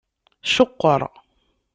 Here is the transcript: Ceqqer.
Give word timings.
Ceqqer. 0.53 1.01